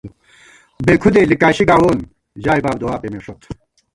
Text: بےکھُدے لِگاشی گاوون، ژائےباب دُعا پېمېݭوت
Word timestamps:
بےکھُدے 0.85 1.21
لِگاشی 1.29 1.63
گاوون، 1.69 1.97
ژائےباب 2.43 2.75
دُعا 2.81 2.95
پېمېݭوت 3.01 3.41